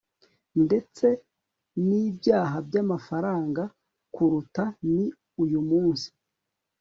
ndetse 0.65 1.07
nibyaha 1.87 2.57
byamafaranga 2.67 3.63
kuruta 4.13 4.63
ni 4.93 5.05
uyu 5.43 5.59
munsi 5.69 6.09